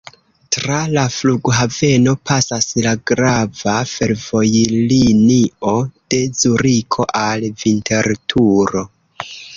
[0.55, 5.75] Tra la flughaveno pasas la grava fervojlinio
[6.15, 8.85] de Zuriko al Vinterturo.